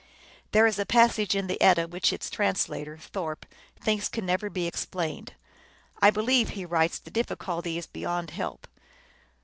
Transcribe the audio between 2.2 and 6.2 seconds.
translator, Thorpe, thinks can never be explained." I